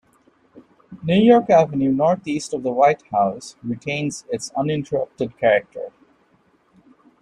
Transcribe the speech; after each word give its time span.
New 1.03 1.19
York 1.21 1.51
Avenue 1.51 1.91
northeast 1.91 2.55
of 2.55 2.63
the 2.63 2.71
White 2.71 3.03
House 3.11 3.55
retains 3.61 4.25
its 4.31 4.49
uninterrupted 4.57 5.37
character. 5.37 5.89